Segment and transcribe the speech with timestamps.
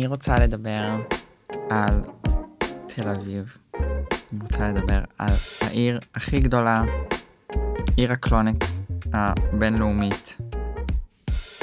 [0.00, 0.96] אני רוצה לדבר
[1.70, 2.04] על
[2.86, 3.58] תל אביב.
[4.32, 6.82] אני רוצה לדבר על העיר הכי גדולה,
[7.96, 8.80] עיר הקלונקס
[9.12, 10.38] הבינלאומית,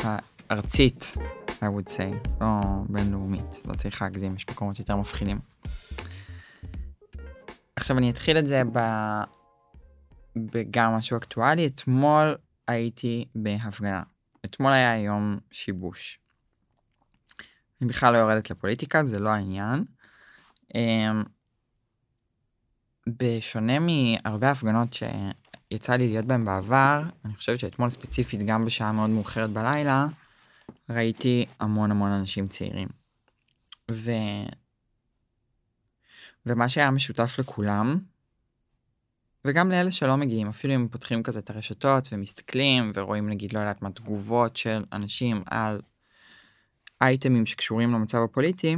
[0.03, 1.17] הארצית,
[1.47, 2.47] I would say, לא
[2.89, 5.39] בינלאומית, לא צריך להגזים, יש מקומות יותר מפחידים.
[7.75, 8.79] עכשיו אני אתחיל את זה ב...
[10.35, 12.35] בגם משהו אקטואלי, אתמול
[12.67, 14.03] הייתי בהפגנה.
[14.45, 16.19] אתמול היה יום שיבוש.
[17.81, 19.83] אני בכלל לא יורדת לפוליטיקה, זה לא העניין.
[20.75, 21.23] אמ,
[23.07, 29.09] בשונה מהרבה הפגנות שיצא לי להיות בהן בעבר, אני חושבת שאתמול ספציפית, גם בשעה מאוד
[29.09, 30.07] מאוחרת בלילה,
[30.89, 32.87] ראיתי המון המון אנשים צעירים.
[33.91, 34.11] ו...
[36.45, 37.99] ומה שהיה משותף לכולם,
[39.45, 43.81] וגם לאלה שלא מגיעים, אפילו אם פותחים כזה את הרשתות ומסתכלים ורואים נגיד, לא יודעת
[43.81, 45.81] מה, תגובות של אנשים על
[47.01, 48.75] אייטמים שקשורים למצב הפוליטי,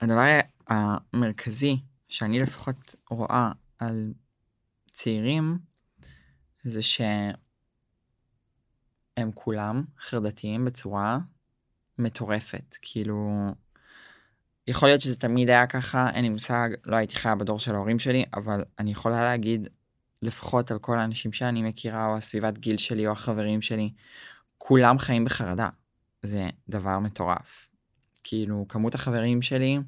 [0.00, 4.12] הדבר המרכזי שאני לפחות רואה על
[4.90, 5.58] צעירים
[6.62, 7.34] זה שהם
[9.34, 11.18] כולם חרדתיים בצורה
[11.98, 12.76] מטורפת.
[12.82, 13.46] כאילו
[14.66, 17.98] יכול להיות שזה תמיד היה ככה אין לי מושג לא הייתי חיה בדור של ההורים
[17.98, 19.68] שלי אבל אני יכולה להגיד
[20.22, 23.90] לפחות על כל האנשים שאני מכירה או הסביבת גיל שלי או החברים שלי
[24.58, 25.68] כולם חיים בחרדה
[26.26, 27.68] זה דבר מטורף.
[28.24, 29.78] כאילו כמות החברים שלי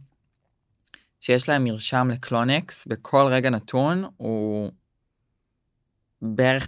[1.20, 4.70] שיש להם מרשם לקלונקס בכל רגע נתון הוא
[6.22, 6.66] בערך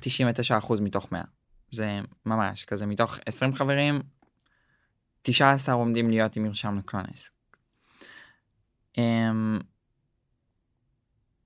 [0.61, 1.23] 99% מתוך 100.
[1.71, 4.01] זה ממש כזה מתוך 20 חברים
[5.23, 7.31] 19 עומדים להיות עם מרשם לקלונקס.
[8.99, 9.59] אמ,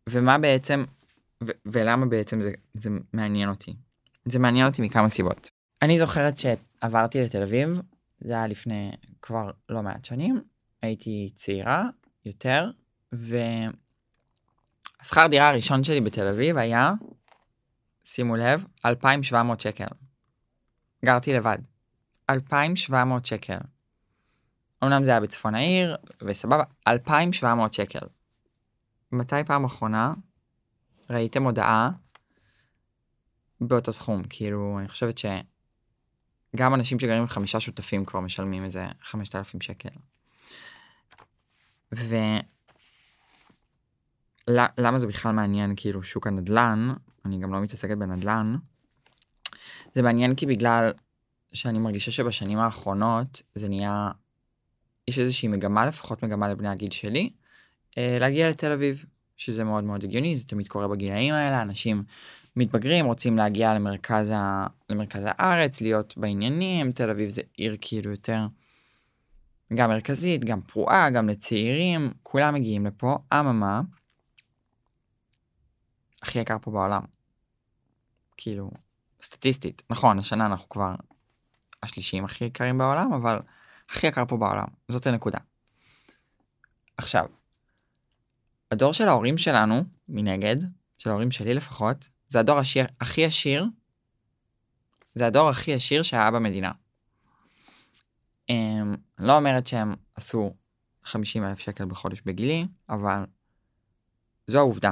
[0.09, 0.85] ומה בעצם
[1.45, 3.77] ו- ולמה בעצם זה, זה מעניין אותי.
[4.25, 5.51] זה מעניין אותי מכמה סיבות.
[5.83, 7.81] אני זוכרת שעברתי לתל אביב
[8.21, 8.91] זה היה לפני
[9.23, 10.43] כבר לא מעט שנים,
[10.83, 11.85] הייתי צעירה
[12.25, 12.71] יותר,
[13.13, 13.77] והשכר
[15.31, 16.93] דירה הראשון שלי בתל אביב היה,
[18.05, 19.87] שימו לב, 2,700 שקל.
[21.05, 21.59] גרתי לבד.
[22.31, 23.59] 2,700 שקל.
[24.85, 28.07] אמנם זה היה בצפון העיר, וסבבה, 2,700 שקל.
[29.13, 30.15] מתי פעם אחרונה
[31.11, 31.91] ראיתם הודעה
[33.61, 34.23] באותו סכום?
[34.29, 35.27] כאילו, אני חושבת ש...
[36.57, 39.89] גם אנשים שגרים עם חמישה שותפים כבר משלמים איזה 5,000 שקל.
[44.49, 46.93] ולמה זה בכלל מעניין כאילו שוק הנדל"ן,
[47.25, 48.57] אני גם לא מתעסקת בנדל"ן,
[49.95, 50.93] זה מעניין כי בגלל
[51.53, 54.11] שאני מרגישה שבשנים האחרונות זה נהיה,
[55.09, 57.31] יש איזושהי מגמה לפחות מגמה לבני הגיל שלי,
[57.99, 59.05] אה, להגיע לתל אביב,
[59.37, 62.05] שזה מאוד מאוד הגיוני, זה תמיד קורה בגילאים האלה, אנשים
[62.57, 64.67] מתבגרים, רוצים להגיע למרכז, ה...
[64.91, 68.47] למרכז הארץ, להיות בעניינים, תל אביב זה עיר כאילו יותר
[69.75, 73.81] גם מרכזית, גם פרועה, גם לצעירים, כולם מגיעים לפה, אממה,
[76.23, 77.03] הכי יקר פה בעולם.
[78.37, 78.71] כאילו,
[79.23, 80.95] סטטיסטית, נכון, השנה אנחנו כבר
[81.83, 83.41] השלישים הכי יקרים בעולם, אבל
[83.89, 85.39] הכי יקר פה בעולם, זאת הנקודה.
[86.97, 87.27] עכשיו,
[88.71, 90.57] הדור של ההורים שלנו, מנגד,
[90.99, 93.67] של ההורים שלי לפחות, זה הדור השיר, הכי עשיר,
[95.15, 96.73] זה הדור הכי עשיר שהיה במדינה.
[98.49, 100.55] הם, לא אומרת שהם עשו
[101.05, 103.25] 50 אלף שקל בחודש בגילי, אבל
[104.47, 104.91] זו העובדה.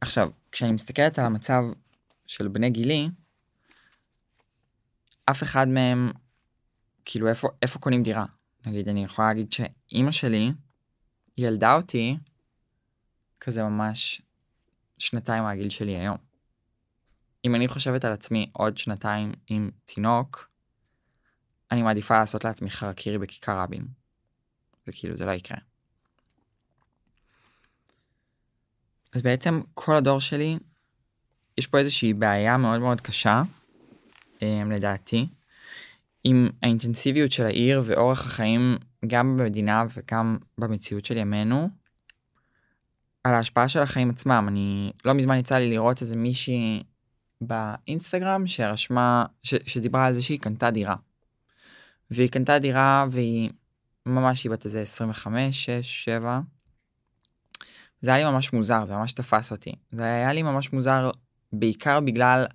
[0.00, 1.62] עכשיו, כשאני מסתכלת על המצב
[2.26, 3.08] של בני גילי,
[5.30, 6.12] אף אחד מהם,
[7.04, 8.24] כאילו איפה, איפה קונים דירה?
[8.66, 10.52] נגיד, אני יכולה להגיד שאימא שלי
[11.38, 12.16] ילדה אותי
[13.40, 14.22] כזה ממש
[14.98, 16.16] שנתיים מהגיל שלי היום.
[17.44, 20.48] אם אני חושבת על עצמי עוד שנתיים עם תינוק,
[21.70, 23.86] אני מעדיפה לעשות לעצמי חרקירי בכיכר רבין.
[24.86, 25.58] זה כאילו, זה לא יקרה.
[29.12, 30.58] אז בעצם כל הדור שלי,
[31.58, 33.42] יש פה איזושהי בעיה מאוד מאוד קשה,
[34.38, 35.26] um, לדעתי,
[36.24, 41.68] עם האינטנסיביות של העיר ואורח החיים גם במדינה וגם במציאות של ימינו,
[43.28, 44.44] על ההשפעה של החיים עצמם.
[44.48, 46.82] אני לא מזמן יצא לי לראות איזה מישהי
[47.40, 50.96] באינסטגרם שרשמה, ש, שדיברה על זה שהיא קנתה דירה.
[52.10, 53.50] והיא קנתה דירה והיא
[54.06, 56.40] ממש היא בת איזה 25, 6, 7.
[58.00, 59.72] זה היה לי ממש מוזר, זה ממש תפס אותי.
[59.92, 61.10] זה היה לי ממש מוזר
[61.52, 62.46] בעיקר בגלל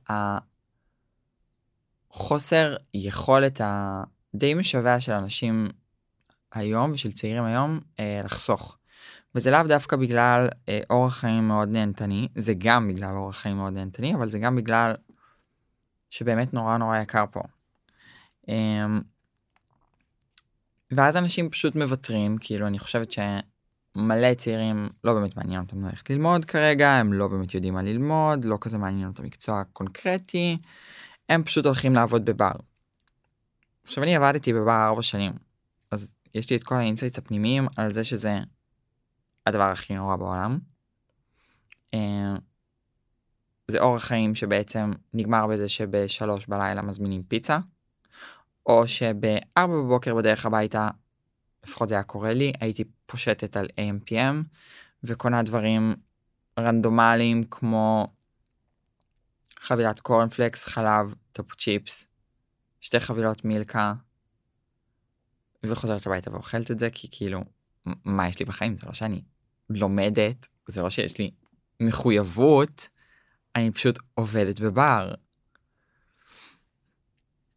[2.11, 5.67] החוסר יכולת הדי משווע של אנשים
[6.51, 8.77] היום ושל צעירים היום אה, לחסוך.
[9.35, 13.73] וזה לאו דווקא בגלל אה, אורח חיים מאוד נהנתני, זה גם בגלל אורח חיים מאוד
[13.73, 14.93] נהנתני, אבל זה גם בגלל
[16.09, 17.41] שבאמת נורא נורא יקר פה.
[18.49, 18.85] אה,
[20.91, 26.45] ואז אנשים פשוט מוותרים, כאילו אני חושבת שמלא צעירים לא באמת מעניין אותם ללכת ללמוד
[26.45, 30.57] כרגע, הם לא באמת יודעים מה ללמוד, לא כזה מעניין אותם מקצוע קונקרטי,
[31.29, 32.51] הם פשוט הולכים לעבוד בבר.
[33.85, 35.31] עכשיו אני עבדתי בבר ארבע שנים,
[35.91, 38.39] אז יש לי את כל ה insights הפנימיים על זה שזה
[39.45, 40.59] הדבר הכי נורא בעולם.
[41.93, 42.35] אה,
[43.67, 47.59] זה אורח חיים שבעצם נגמר בזה שבשלוש בלילה מזמינים פיצה,
[48.65, 50.89] או שבארבע בבוקר בדרך הביתה,
[51.65, 54.43] לפחות זה היה קורה לי, הייתי פושטת על AMPM
[55.03, 55.95] וקונה דברים
[56.59, 58.13] רנדומליים כמו
[59.59, 62.05] חבילת קורנפלקס, חלב, טפו צ'יפס,
[62.81, 63.93] שתי חבילות מילקה,
[65.63, 67.43] וחוזרת הביתה ואוכלת את זה כי כאילו
[68.05, 69.21] מה יש לי בחיים זה לא שאני
[69.69, 71.31] לומדת זה לא שיש לי
[71.79, 72.89] מחויבות
[73.55, 75.13] אני פשוט עובדת בבר.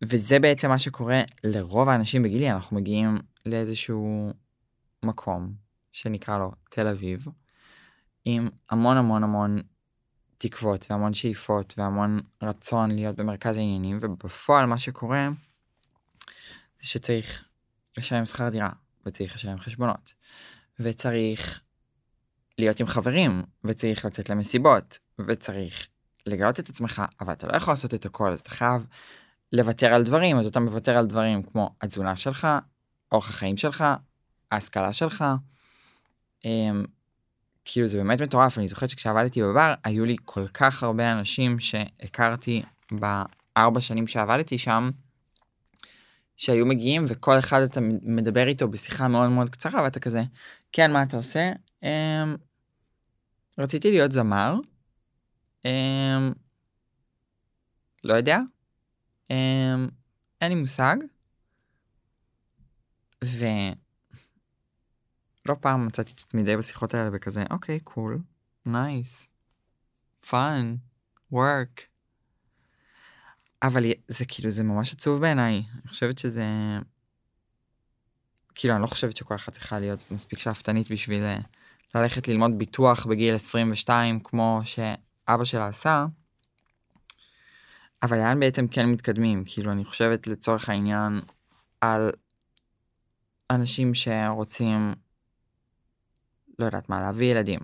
[0.04, 4.32] וזה בעצם מה שקורה לרוב האנשים בגילי אנחנו מגיעים לאיזשהו
[5.02, 5.54] מקום
[5.92, 7.26] שנקרא לו תל אביב
[8.24, 9.62] עם המון המון המון
[10.38, 15.28] תקוות והמון שאיפות והמון רצון להיות במרכז העניינים ובפועל מה שקורה
[16.80, 17.44] זה שצריך
[17.96, 18.70] לשלם שכר דירה
[19.06, 20.14] וצריך לשלם חשבונות
[20.80, 21.60] וצריך
[22.58, 25.86] להיות עם חברים וצריך לצאת למסיבות וצריך
[26.26, 28.86] לגלות את עצמך אבל אתה לא יכול לעשות את הכל אז אתה חייב
[29.52, 32.48] לוותר על דברים אז אתה מוותר על דברים כמו התזונה שלך
[33.12, 33.84] אורח החיים שלך
[34.52, 35.24] ההשכלה שלך.
[36.44, 36.84] אמ,
[37.64, 42.62] כאילו זה באמת מטורף אני זוכרת שכשעבדתי בבר היו לי כל כך הרבה אנשים שהכרתי
[42.92, 44.90] בארבע שנים שעבדתי שם.
[46.36, 50.22] שהיו מגיעים וכל אחד אתה מדבר איתו בשיחה מאוד מאוד קצרה ואתה כזה
[50.72, 51.52] כן מה אתה עושה
[53.58, 54.54] רציתי להיות זמר.
[55.64, 56.32] אמ,
[58.04, 58.38] לא יודע.
[59.30, 59.88] אמ,
[60.40, 60.96] אין לי מושג.
[63.24, 63.74] ולא
[65.60, 68.18] פעם מצאתי את עצמי די בשיחות האלה וכזה אוקיי cool
[68.66, 69.28] nice
[70.30, 70.76] fun
[71.32, 71.82] work.
[73.62, 75.54] אבל זה כאילו זה ממש עצוב בעיניי.
[75.54, 76.44] אני חושבת שזה
[78.54, 81.38] כאילו אני לא חושבת שכל אחת צריכה להיות מספיק שאפתנית בשביל אה,
[81.94, 86.06] ללכת ללמוד ביטוח בגיל 22 כמו שאבא שלה עשה.
[88.02, 91.20] אבל לאן בעצם כן מתקדמים כאילו אני חושבת לצורך העניין
[91.80, 92.10] על
[93.50, 94.94] אנשים שרוצים
[96.58, 97.60] לא יודעת מה להביא ילדים.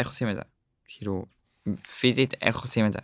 [0.00, 0.42] איך עושים את זה?
[0.84, 1.26] כאילו
[2.00, 2.98] פיזית איך עושים את זה?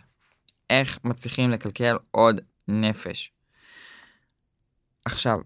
[0.69, 3.31] איך מצליחים לקלקל עוד נפש.
[5.05, 5.39] עכשיו,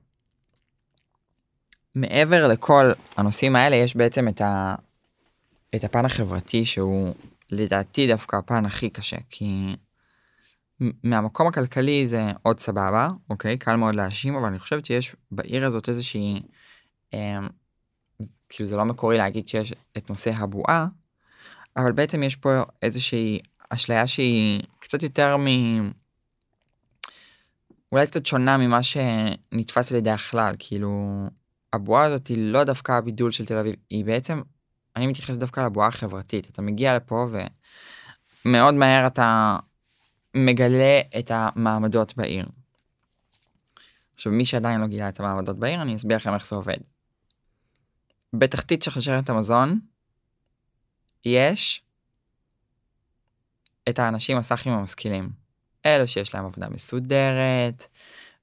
[1.96, 4.76] מעבר לכל הנושאים האלה יש בעצם את, ה...
[5.76, 7.14] את הפן החברתי שהוא
[7.50, 9.76] לדעתי דווקא הפן הכי קשה כי
[11.04, 13.58] מהמקום הכלכלי זה עוד סבבה אוקיי?
[13.58, 16.42] קל מאוד להאשים אבל אני חושבת שיש בעיר הזאת איזושהי
[17.14, 17.40] אה,
[18.50, 20.88] כאילו זה לא מקורי להגיד שיש את נושא הבועה
[21.78, 22.50] אבל בעצם יש פה
[22.82, 23.40] איזושהי
[23.70, 25.46] אשליה שהיא קצת יותר מ...
[27.92, 31.24] אולי קצת שונה ממה שנתפס על ידי הכלל כאילו
[31.74, 34.42] הבועה הזאת היא לא דווקא הבידול של תל אביב היא בעצם
[34.96, 37.28] אני מתייחס דווקא לבועה החברתית אתה מגיע לפה
[38.46, 39.58] ומאוד מהר אתה
[40.36, 42.46] מגלה את המעמדות בעיר.
[44.14, 46.78] עכשיו מי שעדיין לא גילה את המעמדות בעיר אני אסביר לכם איך זה עובד.
[48.34, 49.80] בתחתית שרשרת המזון
[51.26, 51.84] יש
[53.90, 55.30] את האנשים הסאחים המשכילים.
[55.86, 57.88] אלה שיש להם עבודה מסודרת,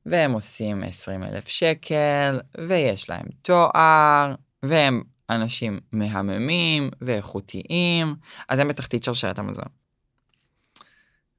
[0.06, 8.16] והם עושים 20 אלף שקל, ויש להם תואר, והם אנשים מהממים ואיכותיים,
[8.48, 9.68] אז הם בתחתית שרשרת המזון.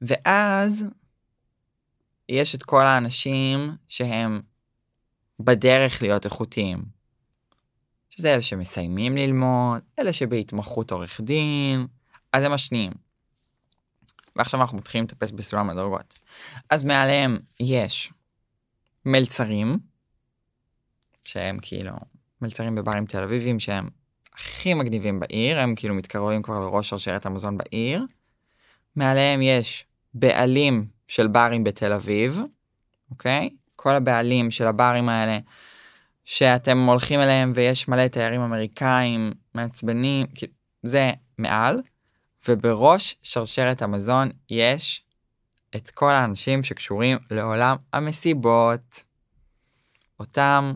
[0.01, 0.85] ואז
[2.29, 4.41] יש את כל האנשים שהם
[5.39, 6.83] בדרך להיות איכותיים.
[8.09, 11.87] שזה אלה שמסיימים ללמוד, אלה שבהתמחות עורך דין,
[12.33, 12.91] אז הם השניים.
[14.35, 16.19] ועכשיו אנחנו מתחילים לטפס בסולם הדרגות.
[16.69, 18.11] אז מעליהם יש
[19.05, 19.79] מלצרים,
[21.23, 21.91] שהם כאילו
[22.41, 23.89] מלצרים בברים תל אביבים שהם
[24.33, 28.05] הכי מגניבים בעיר, הם כאילו מתקרבים כבר לראש שרשרת המזון בעיר.
[28.95, 32.39] מעליהם יש בעלים של ברים בתל אביב,
[33.11, 33.49] אוקיי?
[33.75, 35.39] כל הבעלים של הברים האלה
[36.25, 40.27] שאתם הולכים אליהם ויש מלא תיירים אמריקאים מעצבנים,
[40.83, 41.81] זה מעל.
[42.47, 45.03] ובראש שרשרת המזון יש
[45.75, 49.03] את כל האנשים שקשורים לעולם המסיבות.
[50.19, 50.73] אותם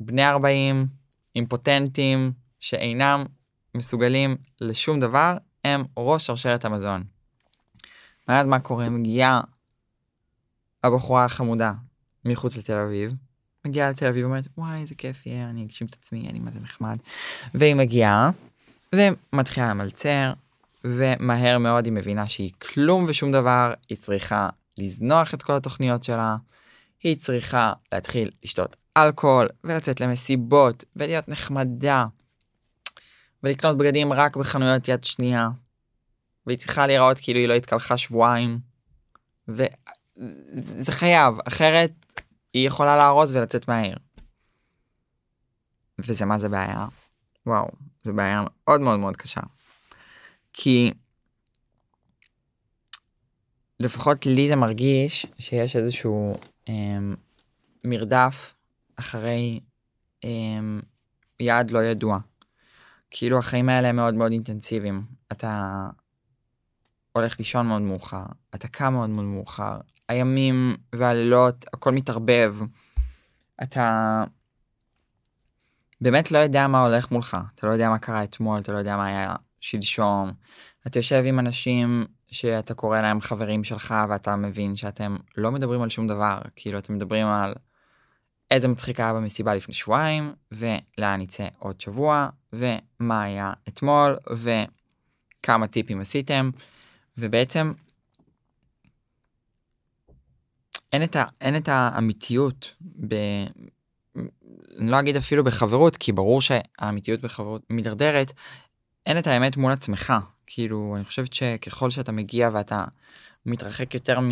[0.00, 0.86] בני 40
[1.36, 3.24] אימפוטנטים שאינם
[3.74, 7.04] מסוגלים לשום דבר הם ראש שרשרת המזון.
[8.28, 8.88] ואז מה קורה?
[8.88, 9.40] מגיעה
[10.84, 11.72] הבחורה החמודה
[12.24, 13.12] מחוץ לתל אביב,
[13.64, 16.60] מגיעה לתל אביב ואומרת וואי איזה כיף יהיה אני אגשים את עצמי אני מה זה
[16.60, 16.96] נחמד.
[17.54, 18.30] והיא מגיעה
[18.94, 20.32] ומתחילה למלצר
[20.84, 24.48] ומהר מאוד היא מבינה שהיא כלום ושום דבר היא צריכה
[24.78, 26.36] לזנוח את כל התוכניות שלה.
[27.02, 32.06] היא צריכה להתחיל לשתות אלכוהול ולצאת למסיבות ולהיות נחמדה.
[33.42, 35.48] ולקנות בגדים רק בחנויות יד שנייה.
[36.46, 38.58] והיא צריכה להיראות כאילו היא לא התקלחה שבועיים.
[39.48, 41.92] וזה חייב אחרת
[42.54, 43.96] היא יכולה לארוז ולצאת מהעיר.
[45.98, 46.86] וזה מה זה בעיה.
[47.46, 47.68] וואו,
[48.02, 49.40] זו בעיה מאוד מאוד מאוד קשה.
[50.54, 50.92] כי
[53.80, 56.36] לפחות לי זה מרגיש שיש איזשהו
[56.68, 57.14] אמ,
[57.84, 58.54] מרדף
[58.96, 59.60] אחרי
[60.24, 60.80] אמ,
[61.40, 62.18] יעד לא ידוע.
[63.10, 65.02] כאילו החיים האלה הם מאוד מאוד אינטנסיביים.
[65.32, 65.86] אתה
[67.12, 72.56] הולך לישון מאוד מאוחר, אתה קם מאוד מאוד מאוחר, הימים והלילות, הכל מתערבב.
[73.62, 74.24] אתה
[76.00, 78.96] באמת לא יודע מה הולך מולך, אתה לא יודע מה קרה אתמול, אתה לא יודע
[78.96, 80.32] מה היה שלשום.
[80.86, 85.88] אתה יושב עם אנשים שאתה קורא להם חברים שלך ואתה מבין שאתם לא מדברים על
[85.88, 87.54] שום דבר, כאילו אתם מדברים על
[88.50, 96.00] איזה מצחיק היה במסיבה לפני שבועיים, ולאן יצא עוד שבוע, ומה היה אתמול, וכמה טיפים
[96.00, 96.50] עשיתם,
[97.18, 97.72] ובעצם
[100.92, 102.74] אין את, ה, אין את האמיתיות,
[103.08, 103.14] ב,
[104.78, 108.32] אני לא אגיד אפילו בחברות, כי ברור שהאמיתיות בחברות מידרדרת,
[109.06, 110.12] אין את האמת מול עצמך.
[110.46, 112.84] כאילו, אני חושבת שככל שאתה מגיע ואתה
[113.46, 114.30] מתרחק יותר מ...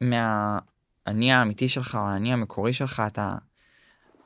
[0.00, 3.34] מהאני האמיתי שלך או האני המקורי שלך, אתה,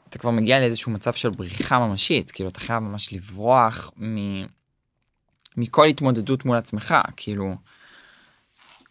[0.09, 4.17] אתה כבר מגיע לאיזשהו מצב של בריחה ממשית, כאילו, אתה חייב ממש לברוח מ...
[5.57, 7.55] מכל התמודדות מול עצמך, כאילו,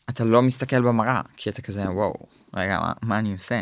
[0.09, 2.13] אתה לא מסתכל במראה, כי אתה כזה, וואו,
[2.53, 3.61] רגע, מה, מה אני עושה?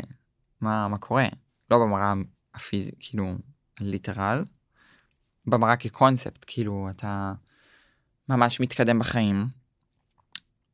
[0.61, 1.25] מה, מה קורה?
[1.71, 2.13] לא במראה
[2.55, 3.35] הפיזית, כאילו,
[3.79, 4.43] ליטרל,
[5.47, 7.33] במראה כקונספט, כאילו, אתה
[8.29, 9.47] ממש מתקדם בחיים,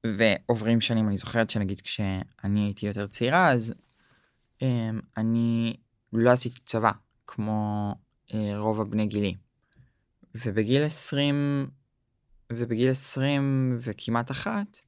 [0.08, 3.74] ועוברים שנים, אני זוכרת שנגיד כשאני הייתי יותר צעירה, אז
[4.60, 4.64] um,
[5.18, 5.78] אני
[6.14, 6.92] לא עשיתי צבא,
[7.28, 7.92] כמו
[8.30, 9.36] uh, רוב הבני גילי.
[10.36, 11.70] ובגיל 20,
[12.54, 14.80] ובגיל 20 וכמעט אחת,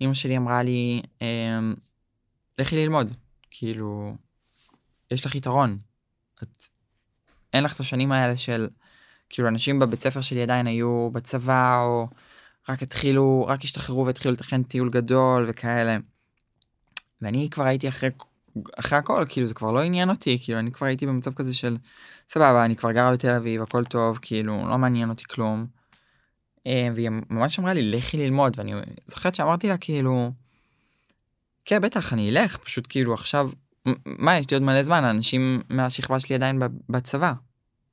[0.00, 1.74] אמא שלי אמרה לי, אמ,
[2.58, 3.16] לכי ללמוד,
[3.50, 4.16] כאילו,
[5.10, 5.76] יש לך יתרון.
[6.42, 6.64] את,
[7.52, 8.68] אין לך את השנים האלה של,
[9.34, 12.06] כאילו, אנשים בבית ספר שלי עדיין היו בצבא, או
[12.68, 15.96] רק התחילו, רק השתחררו והתחילו לתכן טיול גדול וכאלה.
[17.22, 18.10] ואני כבר הייתי אחרי,
[18.76, 21.76] אחרי הכל, כאילו, זה כבר לא עניין אותי, כאילו, אני כבר הייתי במצב כזה של,
[22.28, 25.66] סבבה, אני כבר גרה בתל אביב, הכל טוב, כאילו, לא מעניין אותי כלום.
[26.66, 28.72] אה, והיא ממש אמרה לי לכי ללמוד ואני
[29.06, 30.30] זוכרת שאמרתי לה כאילו
[31.64, 33.50] כן בטח אני אלך פשוט כאילו עכשיו
[34.06, 37.32] מה יש לי עוד מלא זמן אנשים מהשכבה שלי עדיין בצבא.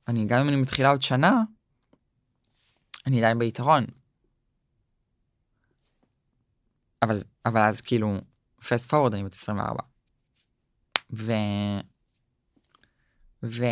[0.08, 1.42] אני גם אם אני מתחילה עוד שנה
[3.06, 3.84] אני עדיין ביתרון.
[7.02, 7.16] אבל
[7.46, 8.18] אבל אז כאילו
[8.68, 9.82] פסט פורוד אני בת 24.
[11.12, 11.32] ו...
[13.42, 13.64] ו...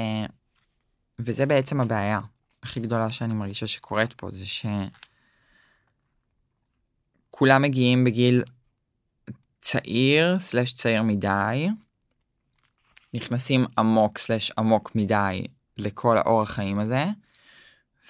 [1.19, 2.21] וזה בעצם הבעיה.
[2.63, 4.45] הכי גדולה שאני מרגישה שקורית פה זה
[7.31, 8.43] שכולם מגיעים בגיל
[9.61, 11.69] צעיר סלש צעיר מדי
[13.15, 15.47] נכנסים עמוק סלש עמוק מדי
[15.81, 17.05] לכל האורח חיים הזה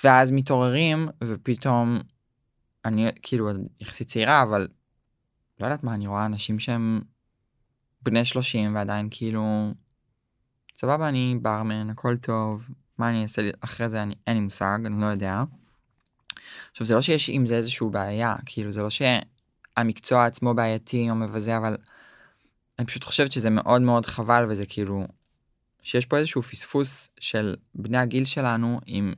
[0.05, 2.01] ואז מתעוררים ופתאום
[2.85, 3.51] אני כאילו
[3.81, 4.69] יחסית צעירה אבל
[5.61, 7.01] לא יודעת מה אני רואה אנשים שהם
[8.03, 9.75] בני 30 ועדיין כאילו
[10.77, 15.01] סבבה אני ברמן הכל טוב מה אני אעשה אחרי זה אני אין לי מושג אני
[15.01, 15.43] לא יודע.
[16.71, 21.15] עכשיו זה לא שיש עם זה איזשהו בעיה כאילו זה לא שהמקצוע עצמו בעייתי או
[21.15, 21.77] מבזה אבל
[22.79, 25.07] אני פשוט חושבת שזה מאוד מאוד חבל וזה כאילו
[25.83, 29.13] שיש פה איזשהו פספוס של בני הגיל שלנו עם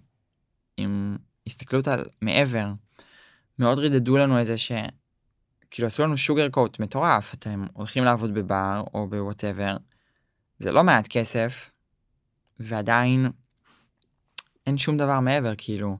[0.76, 1.16] עם
[1.47, 2.66] הסתכלות על מעבר.
[3.59, 4.73] מאוד רידדו לנו איזה ש...
[5.71, 9.76] כאילו עשו לנו שוגר קוט מטורף אתם הולכים לעבוד בבר או בוואטאבר
[10.59, 11.73] זה לא מעט כסף
[12.61, 13.31] ועדיין
[14.66, 15.99] אין שום דבר מעבר כאילו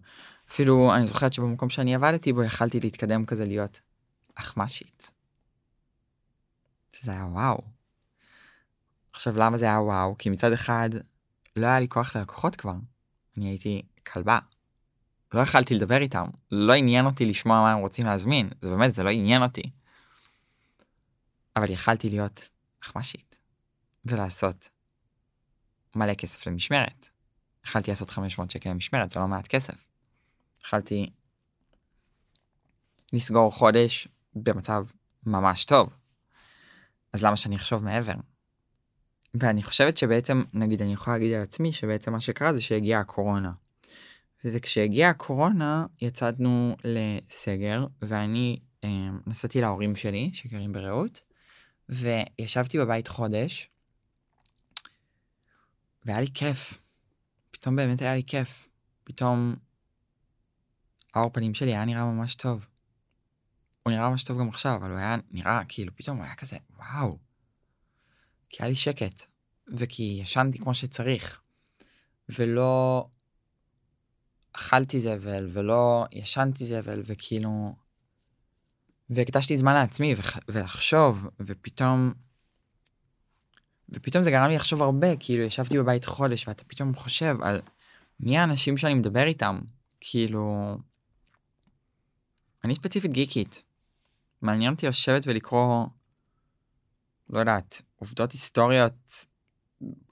[0.50, 3.81] אפילו אני זוכרת שבמקום שאני עבדתי בו יכלתי להתקדם כזה להיות
[4.35, 5.11] אחמשית.
[7.02, 7.62] זה היה וואו.
[9.12, 10.90] עכשיו למה זה היה וואו כי מצד אחד
[11.57, 12.75] לא היה לי כוח ללקוחות כבר
[13.37, 14.38] אני הייתי כלבה.
[15.35, 19.02] לא יכלתי לדבר איתם לא עניין אותי לשמוע מה הם רוצים להזמין זה באמת זה
[19.02, 19.71] לא עניין אותי.
[21.57, 22.49] אבל יכלתי להיות
[22.83, 23.38] אחמשית
[24.04, 24.69] ולעשות
[25.95, 27.09] מלא כסף למשמרת.
[27.64, 29.88] יכלתי לעשות 500 שקל למשמרת, זה לא מעט כסף.
[30.64, 31.11] יכלתי
[33.12, 34.87] לסגור חודש במצב
[35.26, 35.90] ממש טוב.
[37.12, 38.14] אז למה שאני אחשוב מעבר?
[39.34, 43.52] ואני חושבת שבעצם, נגיד, אני יכולה להגיד על עצמי שבעצם מה שקרה זה שהגיעה הקורונה.
[44.44, 51.20] וכשהגיעה הקורונה יצאנו לסגר, ואני אה, נסעתי להורים שלי, שגרים ברעות,
[51.88, 53.70] וישבתי בבית חודש,
[56.04, 56.78] והיה לי כיף.
[57.50, 58.68] פתאום באמת היה לי כיף.
[59.04, 59.56] פתאום
[61.14, 62.66] האור פנים שלי היה נראה ממש טוב.
[63.82, 66.56] הוא נראה ממש טוב גם עכשיו, אבל הוא היה נראה כאילו פתאום הוא היה כזה
[66.76, 67.31] וואו.
[68.52, 69.23] כי היה לי שקט,
[69.68, 71.40] וכי ישנתי כמו שצריך,
[72.28, 73.06] ולא
[74.52, 77.75] אכלתי זבל, ולא ישנתי זבל, וכאילו...
[79.11, 80.14] והקדשתי זמן לעצמי
[80.49, 82.12] ולחשוב, ופתאום...
[83.88, 87.61] ופתאום זה גרם לי לחשוב הרבה, כאילו ישבתי בבית חודש, ואתה פתאום חושב על
[88.21, 89.61] מי האנשים שאני מדבר איתם,
[90.00, 90.76] כאילו...
[92.64, 93.62] אני ספציפית גיקית.
[94.42, 95.87] מעניין אותי לשבת ולקרוא,
[97.32, 99.26] לא יודעת, עובדות היסטוריות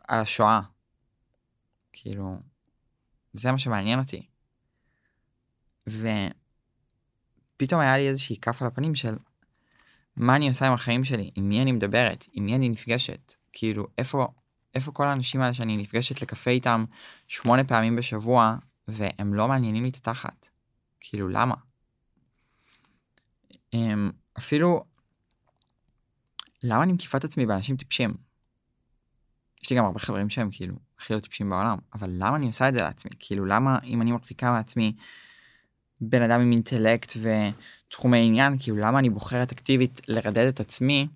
[0.08, 0.60] על השואה.
[1.92, 2.36] כאילו,
[3.32, 4.26] זה מה שמעניין אותי.
[7.56, 9.16] ופתאום היה לי איזושהי כף על הפנים של
[10.16, 13.34] מה אני עושה עם החיים שלי, עם מי אני מדברת, עם מי אני נפגשת.
[13.52, 14.28] כאילו, איפה,
[14.74, 16.84] איפה כל האנשים האלה שאני נפגשת לקפה איתם
[17.28, 18.56] שמונה פעמים בשבוע,
[18.88, 20.48] והם לא מעניינים לי את התחת.
[21.00, 21.54] כאילו, למה?
[23.72, 24.84] הם, אפילו,
[26.62, 28.14] למה אני מקיפה את עצמי באנשים טיפשים?
[29.62, 32.68] יש לי גם הרבה חברים שהם כאילו הכי לא טיפשים בעולם, אבל למה אני עושה
[32.68, 33.10] את זה לעצמי?
[33.18, 34.92] כאילו, למה אם אני מחזיקה מעצמי
[36.00, 41.08] בן אדם עם אינטלקט ותחומי עניין, כאילו, למה אני בוחרת אקטיבית לרדד את עצמי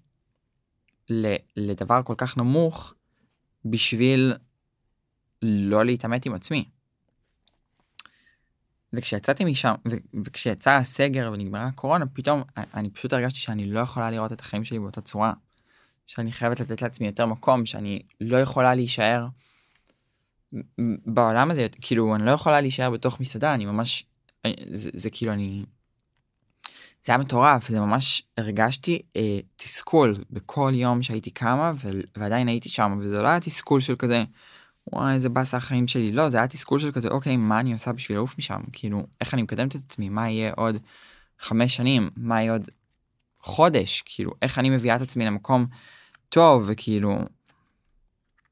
[1.56, 2.94] לדבר כל כך נמוך
[3.64, 4.34] בשביל
[5.42, 6.64] לא להתעמת עם עצמי?
[8.96, 9.74] וכשיצאתי משם,
[10.24, 14.78] וכשיצא הסגר ונגמרה הקורונה, פתאום אני פשוט הרגשתי שאני לא יכולה לראות את החיים שלי
[14.78, 15.32] באותה צורה.
[16.06, 19.26] שאני חייבת לתת לעצמי יותר מקום, שאני לא יכולה להישאר
[21.06, 24.06] בעולם הזה, כאילו, אני לא יכולה להישאר בתוך מסעדה, אני ממש,
[24.72, 25.62] זה, זה כאילו, אני...
[27.06, 31.88] זה היה מטורף, זה ממש הרגשתי אה, תסכול בכל יום שהייתי קמה ו...
[32.16, 34.24] ועדיין הייתי שם, וזה לא היה תסכול של כזה,
[34.92, 36.12] וואי איזה באסה החיים שלי.
[36.12, 38.60] לא זה היה תסכול של כזה אוקיי מה אני עושה בשביל לעוף משם?
[38.72, 40.08] כאילו איך אני מקדמת את עצמי?
[40.08, 40.76] מה יהיה עוד
[41.38, 42.10] חמש שנים?
[42.16, 42.70] מה יהיה עוד
[43.38, 44.02] חודש?
[44.06, 45.66] כאילו איך אני מביאה את עצמי למקום
[46.28, 46.64] טוב?
[46.66, 47.18] וכאילו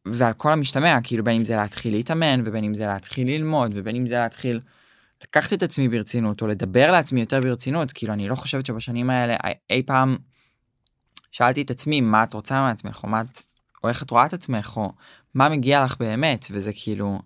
[0.07, 3.97] ועל כל המשתמע כאילו בין אם זה להתחיל להתאמן ובין אם זה להתחיל ללמוד ובין
[3.97, 4.61] אם זה להתחיל
[5.23, 7.93] לקחת את עצמי ברצינות או לדבר לעצמי יותר ברצינות.
[7.93, 9.37] כאילו אני לא חושבת שבשנים האלה
[9.71, 10.17] אי פעם
[11.33, 13.05] שאלתי את עצמי מה את רוצה מעצמך?
[13.05, 13.43] או מה את
[13.85, 14.77] או איך את רואה את עצמך?
[14.77, 14.93] או
[15.35, 16.47] מה מגיע לך באמת?
[16.51, 17.23] וזה כאילו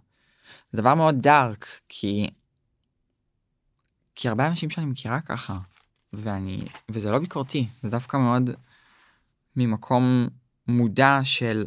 [0.73, 2.31] זה דבר מאוד דארק כי
[4.15, 5.59] כי הרבה אנשים שאני מכירה ככה
[6.13, 8.51] ואני וזה לא ביקורתי זה דווקא מאוד
[9.57, 10.29] ממקום
[10.69, 11.67] מודע של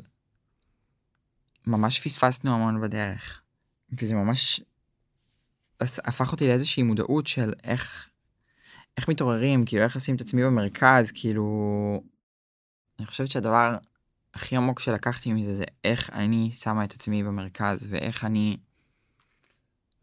[1.68, 3.42] ממש פספסנו המון בדרך.
[3.92, 4.62] וזה ממש
[5.82, 8.10] הפך אותי לאיזושהי מודעות של איך
[8.98, 12.04] איך מתעוררים כאילו איך לשים את עצמי במרכז כאילו
[13.00, 13.78] אני חושבת שהדבר
[14.34, 18.58] הכי עמוק שלקחתי מזה זה איך אני שמה את עצמי במרכז ואיך אני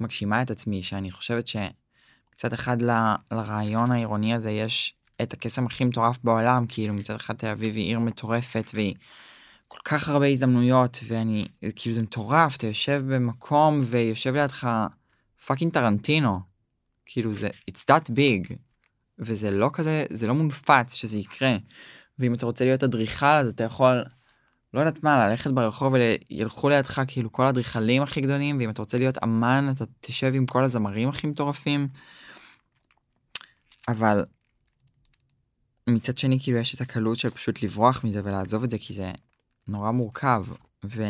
[0.01, 2.91] מגשימה את עצמי שאני חושבת שמצד אחד ל,
[3.31, 7.85] לרעיון העירוני הזה יש את הקסם הכי מטורף בעולם כאילו מצד אחד תל אביב היא
[7.85, 8.95] עיר מטורפת והיא
[9.69, 14.69] כל כך הרבה הזדמנויות ואני כאילו זה מטורף אתה יושב במקום ויושב לידך
[15.47, 16.41] fucking טרנטינו.
[17.07, 18.55] כאילו זה it's that big.
[19.19, 21.57] וזה לא כזה זה לא מופרך שזה יקרה
[22.19, 24.05] ואם אתה רוצה להיות אדריכל אז אתה יכול
[24.75, 28.99] לא יודעת מה, ללכת ברחוב וילכו לידך כאילו כל האדריכלים הכי גדולים, ואם אתה רוצה
[28.99, 31.89] להיות אמן אתה תשב עם כל הזמרים הכי מטורפים.
[33.89, 34.25] אבל
[35.89, 39.13] מצד שני כאילו יש את הקלות של פשוט לברוח מזה ולעזוב את זה כי זה
[39.69, 40.45] נורא מורכב
[40.85, 41.05] ו...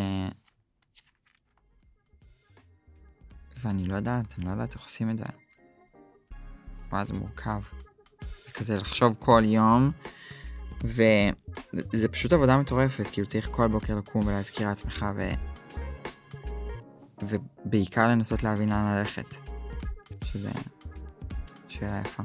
[3.60, 5.24] ואני לא יודעת, אני לא יודעת איך עושים את זה.
[6.92, 7.62] וואי זה מורכב.
[8.46, 9.92] זה כזה לחשוב כל יום
[10.84, 15.30] וזה פשוט עבודה מטורפת, כאילו צריך כל בוקר לקום ולהזכיר לעצמך ו...
[17.22, 19.34] ובעיקר לנסות להבין לאן ללכת,
[20.24, 20.50] שזה
[21.68, 22.22] שאלה יפה.